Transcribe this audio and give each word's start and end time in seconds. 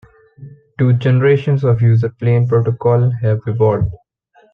Two 0.79 0.93
generations 0.93 1.63
of 1.63 1.79
User 1.83 2.09
plane 2.09 2.47
Protocol 2.47 3.11
have 3.21 3.39
evolved. 3.45 3.93